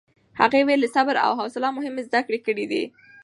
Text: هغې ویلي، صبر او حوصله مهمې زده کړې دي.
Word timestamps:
هغې 0.39 0.61
ویلي، 0.67 0.89
صبر 0.95 1.15
او 1.25 1.31
حوصله 1.39 1.67
مهمې 1.77 2.01
زده 2.07 2.19
کړې 2.27 2.65
دي. 2.71 2.83